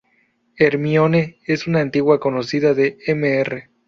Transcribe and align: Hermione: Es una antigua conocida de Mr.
Hermione: 0.57 1.37
Es 1.45 1.67
una 1.67 1.79
antigua 1.81 2.19
conocida 2.19 2.73
de 2.73 2.97
Mr. 3.07 3.69